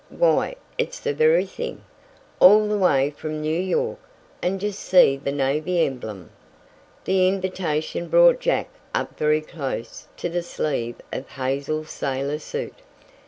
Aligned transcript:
Why 0.09 0.55
it's 0.79 0.99
the 0.99 1.13
very 1.13 1.45
thing 1.45 1.83
all 2.39 2.67
the 2.67 2.75
way 2.79 3.11
from 3.11 3.39
New 3.39 3.59
York. 3.59 3.99
And 4.41 4.59
just 4.59 4.79
see 4.79 5.15
the 5.15 5.31
navy 5.31 5.85
emblem." 5.85 6.31
The 7.05 7.27
invitation 7.27 8.07
brought 8.07 8.39
Jack 8.39 8.69
up 8.95 9.15
very 9.15 9.41
close 9.41 10.07
to 10.17 10.27
the 10.27 10.41
sleeve 10.41 10.95
of 11.13 11.29
Hazel's 11.29 11.91
sailor 11.91 12.39
suit. 12.39 12.79